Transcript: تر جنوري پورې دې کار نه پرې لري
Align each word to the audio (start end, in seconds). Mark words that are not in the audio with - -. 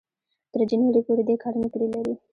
تر 0.53 0.61
جنوري 0.69 1.01
پورې 1.07 1.23
دې 1.27 1.35
کار 1.43 1.53
نه 1.61 1.67
پرې 1.73 1.87
لري 1.93 2.13